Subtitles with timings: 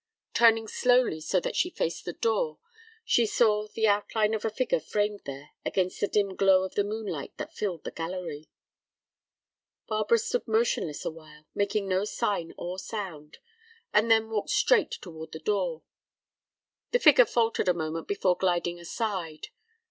[0.33, 2.57] Turning slowly so that she faced the door,
[3.05, 6.83] she saw the outline of a figure framed there against the dim glow of the
[6.83, 8.49] moonlight that filled the gallery.
[9.87, 13.37] Barbara stood motionless awhile, making no sign or sound,
[13.93, 15.83] and then walked straight toward the door.
[16.89, 19.49] The figure faltered a moment before gliding aside.